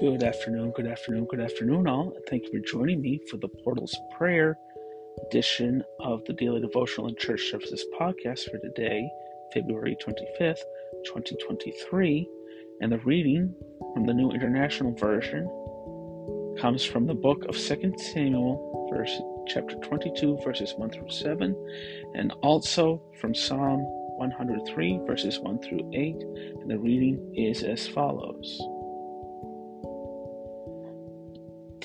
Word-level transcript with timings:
Good 0.00 0.24
afternoon, 0.24 0.72
good 0.76 0.86
afternoon, 0.86 1.24
good 1.24 1.40
afternoon, 1.40 1.88
all. 1.88 2.12
Thank 2.28 2.44
you 2.44 2.52
for 2.52 2.66
joining 2.66 3.00
me 3.00 3.18
for 3.30 3.38
the 3.38 3.48
Portals 3.48 3.96
Prayer 4.14 4.58
edition 5.26 5.82
of 6.00 6.22
the 6.26 6.34
Daily 6.34 6.60
Devotional 6.60 7.06
and 7.06 7.16
Church 7.16 7.50
Services 7.50 7.82
podcast 7.98 8.50
for 8.50 8.58
today, 8.58 9.08
February 9.54 9.96
25th, 10.04 10.60
2023. 11.06 12.28
And 12.82 12.92
the 12.92 12.98
reading 12.98 13.54
from 13.94 14.04
the 14.04 14.12
New 14.12 14.32
International 14.32 14.92
Version 14.92 15.46
comes 16.60 16.84
from 16.84 17.06
the 17.06 17.14
book 17.14 17.46
of 17.48 17.56
2 17.56 17.94
Samuel, 17.96 18.90
verse, 18.92 19.18
chapter 19.48 19.76
22, 19.76 20.40
verses 20.44 20.74
1 20.76 20.90
through 20.90 21.08
7, 21.08 21.56
and 22.14 22.32
also 22.42 23.02
from 23.18 23.34
Psalm 23.34 23.80
103, 24.18 25.00
verses 25.06 25.38
1 25.40 25.62
through 25.62 25.90
8. 25.94 26.16
And 26.60 26.70
the 26.70 26.78
reading 26.78 27.32
is 27.34 27.62
as 27.62 27.86
follows. 27.86 28.60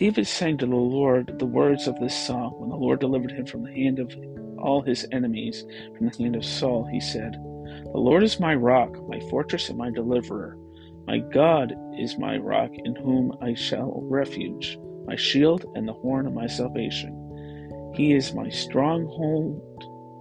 David 0.01 0.25
sang 0.25 0.57
to 0.57 0.65
the 0.65 0.75
Lord 0.75 1.37
the 1.37 1.45
words 1.45 1.87
of 1.87 1.99
this 1.99 2.15
song 2.15 2.53
when 2.57 2.69
the 2.69 2.75
Lord 2.75 2.99
delivered 2.99 3.33
him 3.33 3.45
from 3.45 3.61
the 3.61 3.71
hand 3.71 3.99
of 3.99 4.11
all 4.57 4.81
his 4.81 5.05
enemies, 5.11 5.63
from 5.95 6.09
the 6.09 6.17
hand 6.17 6.35
of 6.35 6.43
Saul. 6.43 6.89
He 6.91 6.99
said, 6.99 7.33
The 7.33 7.99
Lord 7.99 8.23
is 8.23 8.39
my 8.39 8.55
rock, 8.55 8.97
my 9.07 9.19
fortress, 9.29 9.69
and 9.69 9.77
my 9.77 9.91
deliverer. 9.91 10.57
My 11.05 11.19
God 11.19 11.75
is 11.99 12.17
my 12.17 12.37
rock, 12.37 12.71
in 12.73 12.95
whom 12.95 13.37
I 13.43 13.53
shall 13.53 14.01
refuge, 14.09 14.79
my 15.05 15.15
shield 15.15 15.65
and 15.75 15.87
the 15.87 15.93
horn 15.93 16.25
of 16.25 16.33
my 16.33 16.47
salvation. 16.47 17.91
He 17.93 18.13
is 18.13 18.33
my 18.33 18.49
stronghold, 18.49 19.61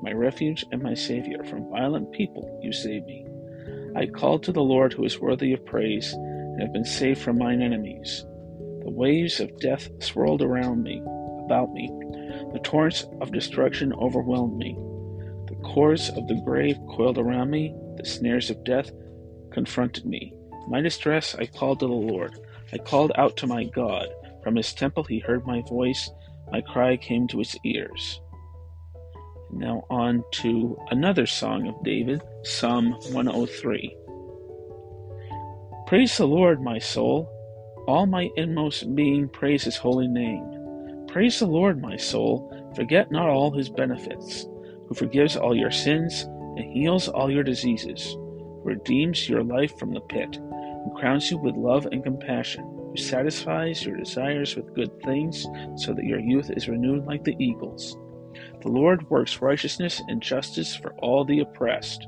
my 0.03 0.13
refuge, 0.13 0.63
and 0.73 0.83
my 0.83 0.93
Savior. 0.93 1.43
From 1.45 1.71
violent 1.71 2.13
people 2.13 2.61
you 2.63 2.75
save 2.75 3.07
me. 3.07 3.27
I 3.97 4.05
called 4.05 4.43
to 4.43 4.53
the 4.53 4.61
Lord, 4.61 4.93
who 4.93 5.07
is 5.07 5.21
worthy 5.21 5.55
of 5.55 5.65
praise, 5.65 6.13
and 6.13 6.61
have 6.61 6.75
been 6.75 6.85
saved 6.85 7.23
from 7.23 7.39
mine 7.39 7.63
enemies. 7.63 8.27
The 8.83 8.91
waves 8.91 9.41
of 9.41 9.59
death 9.61 9.89
swirled 10.03 10.43
around 10.43 10.83
me, 10.83 11.03
about 11.45 11.73
me. 11.73 11.89
The 12.53 12.61
torrents 12.63 13.07
of 13.21 13.33
destruction 13.33 13.93
overwhelmed 13.95 14.57
me. 14.57 14.75
The 15.49 15.57
cords 15.65 16.09
of 16.11 16.27
the 16.29 16.41
grave 16.45 16.79
coiled 16.89 17.19
around 17.19 17.51
me. 17.51 17.75
The 17.97 18.07
snares 18.07 18.51
of 18.51 18.65
death 18.65 18.91
confronted 19.53 20.07
me. 20.07 20.33
In 20.65 20.71
my 20.71 20.81
distress, 20.81 21.35
I 21.35 21.47
called 21.47 21.81
to 21.81 21.87
the 21.87 21.93
Lord. 21.93 22.39
I 22.73 22.79
called 22.79 23.13
out 23.17 23.37
to 23.39 23.47
my 23.47 23.65
God. 23.65 24.07
From 24.43 24.57
his 24.57 24.73
temple, 24.73 25.05
he 25.05 25.19
heard 25.19 25.47
my 25.47 25.63
voice. 25.69 26.11
My 26.51 26.61
cry 26.61 26.97
came 26.97 27.29
to 27.29 27.39
his 27.39 27.57
ears. 27.65 28.21
Now, 29.53 29.85
on 29.91 30.23
to 30.43 30.79
another 30.91 31.27
song 31.27 31.67
of 31.67 31.83
David, 31.83 32.23
Psalm 32.45 32.93
103. 33.13 33.97
Praise 35.87 36.17
the 36.17 36.27
Lord, 36.27 36.63
my 36.63 36.79
soul. 36.79 37.29
All 37.91 38.07
my 38.07 38.31
inmost 38.37 38.95
being 38.95 39.29
praise 39.29 39.65
his 39.65 39.77
holy 39.77 40.07
name. 40.07 41.07
Praise 41.09 41.41
the 41.41 41.47
Lord, 41.47 41.83
my 41.83 41.97
soul. 41.97 42.49
Forget 42.77 43.11
not 43.11 43.29
all 43.29 43.51
his 43.51 43.69
benefits, 43.69 44.47
who 44.87 44.95
forgives 44.95 45.37
all 45.37 45.57
your 45.57 45.73
sins 45.73 46.23
and 46.23 46.73
heals 46.73 47.09
all 47.09 47.29
your 47.33 47.43
diseases, 47.43 48.13
who 48.13 48.61
redeems 48.63 49.29
your 49.29 49.43
life 49.43 49.77
from 49.77 49.93
the 49.93 50.01
pit, 50.03 50.37
and 50.37 50.95
crowns 50.95 51.33
you 51.33 51.39
with 51.39 51.57
love 51.57 51.85
and 51.91 52.05
compassion, 52.05 52.63
who 52.63 52.97
satisfies 52.97 53.85
your 53.85 53.97
desires 53.97 54.55
with 54.55 54.73
good 54.73 54.93
things, 55.03 55.45
so 55.75 55.93
that 55.93 56.05
your 56.05 56.21
youth 56.21 56.49
is 56.57 56.69
renewed 56.69 57.05
like 57.07 57.25
the 57.25 57.35
eagles. 57.41 57.97
The 58.63 58.69
Lord 58.69 59.11
works 59.11 59.43
righteousness 59.43 60.01
and 60.07 60.23
justice 60.23 60.77
for 60.77 60.93
all 60.99 61.25
the 61.25 61.41
oppressed. 61.41 62.07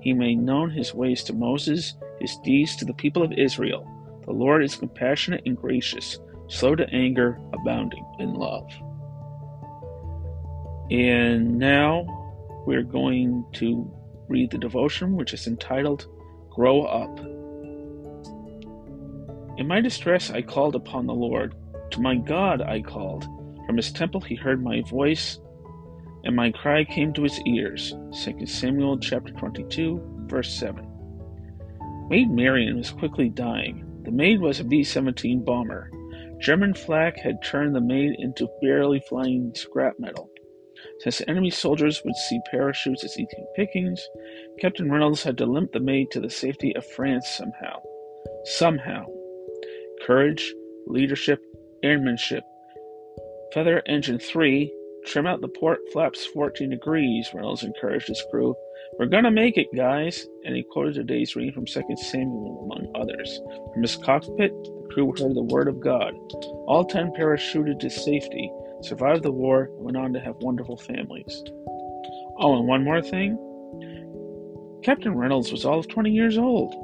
He 0.00 0.14
made 0.14 0.40
known 0.40 0.70
his 0.70 0.94
ways 0.94 1.22
to 1.24 1.32
Moses, 1.32 1.94
his 2.20 2.36
deeds 2.42 2.74
to 2.74 2.84
the 2.84 2.94
people 2.94 3.22
of 3.22 3.30
Israel. 3.30 3.88
The 4.24 4.32
Lord 4.32 4.62
is 4.62 4.76
compassionate 4.76 5.42
and 5.46 5.56
gracious, 5.56 6.18
slow 6.48 6.74
to 6.76 6.88
anger, 6.90 7.38
abounding 7.52 8.04
in 8.18 8.34
love. 8.34 8.70
And 10.90 11.58
now 11.58 12.06
we're 12.66 12.82
going 12.82 13.44
to 13.54 13.90
read 14.28 14.50
the 14.50 14.58
devotion, 14.58 15.16
which 15.16 15.34
is 15.34 15.46
entitled 15.46 16.06
Grow 16.50 16.82
Up. 16.82 17.18
In 19.58 19.66
my 19.66 19.80
distress, 19.80 20.30
I 20.30 20.42
called 20.42 20.74
upon 20.74 21.06
the 21.06 21.14
Lord. 21.14 21.54
To 21.90 22.00
my 22.00 22.16
God, 22.16 22.62
I 22.62 22.80
called. 22.80 23.24
From 23.66 23.76
his 23.76 23.92
temple, 23.92 24.20
he 24.20 24.34
heard 24.34 24.62
my 24.62 24.82
voice, 24.82 25.38
and 26.24 26.36
my 26.36 26.50
cry 26.50 26.84
came 26.84 27.12
to 27.14 27.22
his 27.22 27.40
ears. 27.42 27.94
2 28.24 28.46
Samuel 28.46 28.98
chapter 28.98 29.32
22, 29.32 30.26
verse 30.26 30.52
7. 30.52 30.86
Maid 32.08 32.30
Marian 32.30 32.76
was 32.76 32.90
quickly 32.90 33.28
dying. 33.28 33.91
The 34.04 34.10
Maid 34.10 34.40
was 34.40 34.58
a 34.58 34.64
B 34.64 34.82
17 34.82 35.44
bomber. 35.44 35.90
German 36.40 36.74
flak 36.74 37.18
had 37.18 37.42
turned 37.44 37.74
the 37.74 37.80
Maid 37.80 38.16
into 38.18 38.48
barely 38.60 39.00
flying 39.08 39.52
scrap 39.54 39.94
metal. 39.98 40.28
Since 41.00 41.22
enemy 41.28 41.50
soldiers 41.50 42.02
would 42.04 42.16
see 42.16 42.40
parachutes 42.50 43.04
as 43.04 43.16
easy 43.16 43.46
pickings, 43.54 44.04
Captain 44.60 44.90
Reynolds 44.90 45.22
had 45.22 45.38
to 45.38 45.46
limp 45.46 45.72
the 45.72 45.80
Maid 45.80 46.10
to 46.10 46.20
the 46.20 46.30
safety 46.30 46.74
of 46.74 46.84
France 46.84 47.28
somehow. 47.28 47.80
Somehow. 48.44 49.06
Courage, 50.04 50.52
leadership, 50.86 51.40
airmanship. 51.82 52.42
Feather 53.54 53.82
Engine 53.86 54.18
3, 54.18 54.72
trim 55.06 55.26
out 55.26 55.40
the 55.40 55.48
port 55.48 55.78
flaps 55.92 56.26
14 56.26 56.70
degrees, 56.70 57.30
Reynolds 57.34 57.62
encouraged 57.62 58.08
his 58.08 58.24
crew. 58.30 58.54
We're 58.98 59.06
gonna 59.06 59.30
make 59.30 59.56
it, 59.56 59.74
guys. 59.74 60.26
And 60.44 60.54
he 60.54 60.62
quoted 60.62 60.94
today's 60.94 61.34
reading 61.34 61.54
from 61.54 61.66
2 61.66 61.82
Samuel, 61.96 62.62
among 62.64 62.92
others. 62.94 63.40
From 63.72 63.82
his 63.82 63.96
cockpit, 63.96 64.52
the 64.52 64.88
crew 64.92 65.12
heard 65.18 65.34
the 65.34 65.42
word 65.42 65.66
of 65.66 65.80
God. 65.80 66.14
All 66.66 66.84
ten 66.84 67.10
parachuted 67.12 67.80
to 67.80 67.90
safety, 67.90 68.52
survived 68.82 69.22
the 69.22 69.32
war, 69.32 69.70
and 69.76 69.84
went 69.84 69.96
on 69.96 70.12
to 70.12 70.20
have 70.20 70.36
wonderful 70.42 70.76
families. 70.76 71.42
Oh, 72.38 72.58
and 72.58 72.68
one 72.68 72.84
more 72.84 73.00
thing. 73.00 73.38
Captain 74.82 75.16
Reynolds 75.16 75.52
was 75.52 75.64
all 75.64 75.78
of 75.78 75.88
20 75.88 76.10
years 76.10 76.36
old. 76.36 76.74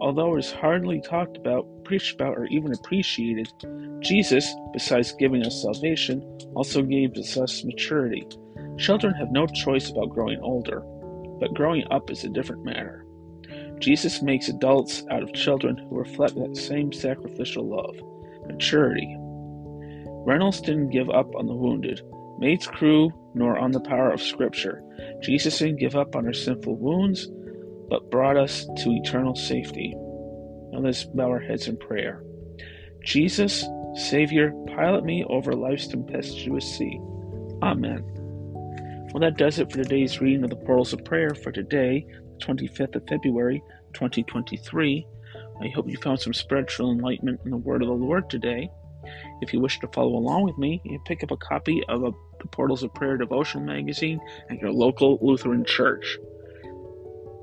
Although 0.00 0.36
it 0.36 0.40
is 0.40 0.52
hardly 0.52 1.00
talked 1.00 1.36
about, 1.36 1.66
preached 1.84 2.14
about, 2.14 2.38
or 2.38 2.46
even 2.46 2.72
appreciated, 2.72 3.48
Jesus, 4.00 4.54
besides 4.72 5.12
giving 5.12 5.44
us 5.44 5.62
salvation, 5.62 6.22
also 6.54 6.82
gave 6.82 7.16
us 7.16 7.64
maturity. 7.64 8.26
Children 8.78 9.14
have 9.14 9.32
no 9.32 9.46
choice 9.46 9.90
about 9.90 10.10
growing 10.10 10.40
older 10.40 10.82
but 11.42 11.54
growing 11.54 11.84
up 11.90 12.08
is 12.08 12.22
a 12.22 12.28
different 12.28 12.64
matter. 12.64 13.04
Jesus 13.80 14.22
makes 14.22 14.48
adults 14.48 15.02
out 15.10 15.24
of 15.24 15.32
children 15.32 15.76
who 15.76 15.98
reflect 15.98 16.36
that 16.36 16.56
same 16.56 16.92
sacrificial 16.92 17.68
love, 17.68 17.96
maturity. 18.46 19.16
Reynolds 20.24 20.60
didn't 20.60 20.90
give 20.90 21.10
up 21.10 21.34
on 21.34 21.46
the 21.46 21.54
wounded, 21.54 22.00
Maid's 22.38 22.68
crew, 22.68 23.12
nor 23.34 23.58
on 23.58 23.72
the 23.72 23.80
power 23.80 24.12
of 24.12 24.22
Scripture. 24.22 24.84
Jesus 25.20 25.58
didn't 25.58 25.80
give 25.80 25.96
up 25.96 26.14
on 26.14 26.26
our 26.26 26.32
sinful 26.32 26.76
wounds, 26.76 27.28
but 27.90 28.08
brought 28.08 28.36
us 28.36 28.64
to 28.76 28.92
eternal 28.92 29.34
safety. 29.34 29.92
Now 30.70 30.78
let's 30.78 31.02
bow 31.02 31.28
our 31.28 31.40
heads 31.40 31.66
in 31.66 31.76
prayer. 31.76 32.22
Jesus, 33.02 33.66
Savior, 33.96 34.52
pilot 34.76 35.04
me 35.04 35.24
over 35.24 35.54
life's 35.54 35.88
tempestuous 35.88 36.78
sea. 36.78 37.00
Amen. 37.60 38.21
Well, 39.12 39.20
that 39.20 39.36
does 39.36 39.58
it 39.58 39.70
for 39.70 39.76
today's 39.76 40.22
reading 40.22 40.42
of 40.42 40.48
the 40.48 40.56
Portals 40.56 40.94
of 40.94 41.04
Prayer 41.04 41.34
for 41.34 41.52
today, 41.52 42.06
the 42.08 42.46
25th 42.46 42.96
of 42.96 43.06
February, 43.06 43.62
2023. 43.92 45.06
I 45.60 45.68
hope 45.68 45.86
you 45.86 45.98
found 45.98 46.18
some 46.18 46.32
spiritual 46.32 46.90
enlightenment 46.90 47.40
in 47.44 47.50
the 47.50 47.58
Word 47.58 47.82
of 47.82 47.88
the 47.88 47.94
Lord 47.94 48.30
today. 48.30 48.70
If 49.42 49.52
you 49.52 49.60
wish 49.60 49.78
to 49.80 49.88
follow 49.88 50.16
along 50.16 50.44
with 50.44 50.56
me, 50.56 50.80
you 50.86 50.98
pick 51.04 51.22
up 51.22 51.30
a 51.30 51.36
copy 51.36 51.82
of 51.90 52.04
a, 52.04 52.12
the 52.40 52.46
Portals 52.46 52.82
of 52.82 52.94
Prayer 52.94 53.18
devotional 53.18 53.66
magazine 53.66 54.18
at 54.48 54.58
your 54.60 54.72
local 54.72 55.18
Lutheran 55.20 55.66
church. 55.66 56.16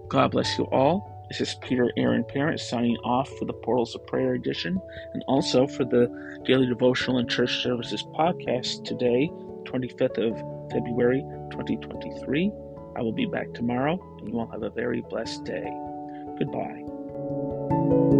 God 0.07 0.31
bless 0.31 0.57
you 0.57 0.63
all. 0.71 1.27
This 1.29 1.41
is 1.41 1.55
Peter 1.61 1.91
Aaron 1.97 2.23
Parent 2.23 2.59
signing 2.59 2.97
off 3.03 3.29
for 3.37 3.45
the 3.45 3.53
Portals 3.53 3.93
of 3.93 4.07
Prayer 4.07 4.33
edition 4.33 4.81
and 5.13 5.23
also 5.27 5.67
for 5.67 5.85
the 5.85 6.09
Daily 6.45 6.65
Devotional 6.65 7.19
and 7.19 7.29
Church 7.29 7.61
Services 7.61 8.03
podcast 8.15 8.85
today, 8.85 9.29
25th 9.65 10.17
of 10.17 10.58
February 10.71 11.21
2023. 11.51 12.51
I 12.95 13.01
will 13.01 13.11
be 13.11 13.25
back 13.25 13.53
tomorrow, 13.53 13.99
and 14.19 14.27
you 14.27 14.39
all 14.39 14.47
have 14.47 14.63
a 14.63 14.69
very 14.69 15.01
blessed 15.01 15.45
day. 15.45 15.71
Goodbye. 16.37 18.18